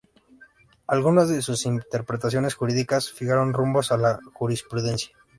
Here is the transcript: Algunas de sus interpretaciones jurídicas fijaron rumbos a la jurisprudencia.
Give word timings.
Algunas 0.87 1.29
de 1.29 1.43
sus 1.43 1.67
interpretaciones 1.67 2.55
jurídicas 2.55 3.11
fijaron 3.11 3.53
rumbos 3.53 3.91
a 3.91 3.97
la 3.97 4.19
jurisprudencia. 4.33 5.15